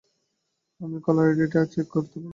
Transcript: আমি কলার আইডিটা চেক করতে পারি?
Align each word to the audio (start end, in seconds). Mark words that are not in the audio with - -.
আমি 0.81 0.97
কলার 1.05 1.27
আইডিটা 1.29 1.59
চেক 1.73 1.87
করতে 1.93 2.15
পারি? 2.15 2.29